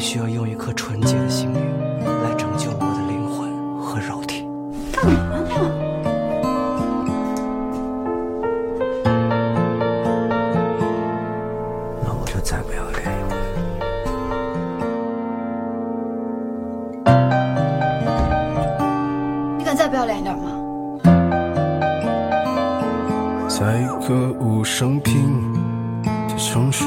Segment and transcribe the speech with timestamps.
[0.00, 1.60] 我需要用一颗纯洁的心灵
[2.24, 3.52] 来拯救我的灵魂
[3.82, 4.48] 和肉体。
[4.90, 5.58] 干嘛去了？
[5.58, 5.68] 一回。
[19.58, 19.76] 你敢？
[25.00, 25.52] 平
[26.26, 26.86] 的城市。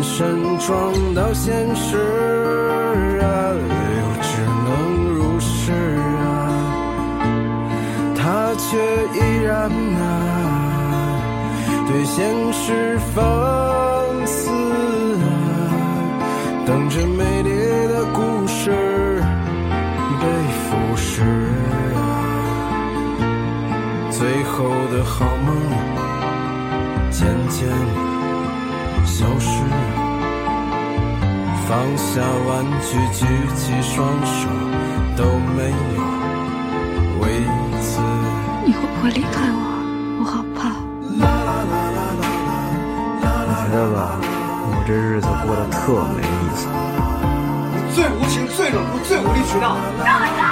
[0.00, 1.98] 转身撞到现实
[3.20, 4.68] 啊，又只能
[5.12, 5.72] 如是
[6.16, 6.24] 啊，
[8.16, 8.78] 他却
[9.12, 9.70] 依然
[10.00, 10.00] 啊，
[11.86, 13.22] 对现实放
[14.26, 14.50] 肆
[15.20, 15.22] 啊，
[16.66, 17.50] 等着美丽
[17.88, 18.70] 的故事
[20.18, 20.24] 被
[20.64, 21.20] 腐蚀
[21.94, 22.00] 啊，
[24.10, 25.54] 最后的好梦
[27.10, 27.68] 渐渐
[29.10, 29.50] 消失。
[31.66, 34.48] 放下玩具，举起双手，
[35.16, 35.24] 都
[35.56, 35.74] 没有
[37.20, 37.22] 为
[37.82, 38.00] 此。
[38.64, 39.58] 你会不会离开我？
[40.20, 40.58] 我好怕。
[43.42, 45.78] 我觉得吧，我这日子过得特
[46.16, 46.60] 没意思。
[47.74, 49.76] 你最无情、最冷酷、最无理取闹。
[50.04, 50.42] 让我走！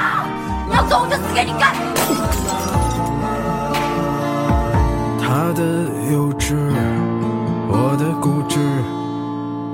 [0.69, 1.63] 你要走我就死给你看。
[5.21, 5.63] 他的
[6.13, 6.55] 幼稚，
[7.71, 8.59] 我的固执，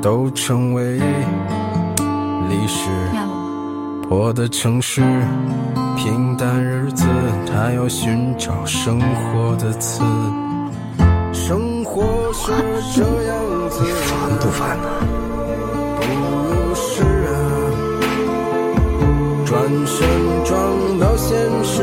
[0.03, 0.99] 都成为
[2.49, 2.91] 历史。
[4.10, 5.00] 我的城市，
[5.97, 7.06] 平淡日子，
[7.47, 10.03] 他要寻找生活的刺。
[11.32, 12.53] 生活是
[12.94, 14.88] 这样子烦不烦呢？
[16.00, 17.34] 不是啊，
[19.47, 20.09] 转身
[20.44, 21.82] 撞到现实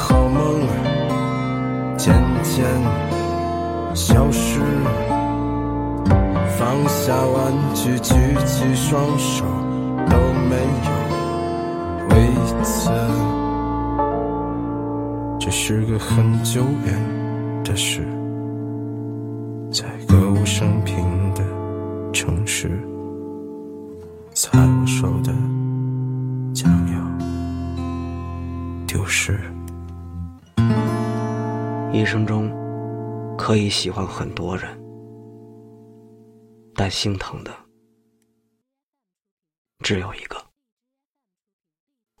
[0.00, 0.66] 好梦
[1.98, 2.64] 渐渐
[3.94, 4.58] 消失，
[6.58, 8.14] 放下玩具，举
[8.46, 9.44] 起双手，
[10.08, 10.16] 都
[10.48, 10.56] 没
[10.86, 10.90] 有
[12.08, 12.14] 为
[12.62, 12.90] 此。
[15.38, 18.00] 这是个很久远的事，
[19.70, 20.96] 在歌舞升平
[21.34, 21.44] 的
[22.10, 22.70] 城市，
[24.32, 25.30] 在我手的
[26.54, 26.98] 将要
[28.86, 29.38] 丢失。
[31.92, 32.48] 一生中
[33.36, 34.80] 可以喜欢很多人，
[36.74, 37.50] 但心疼的
[39.80, 40.39] 只有一个。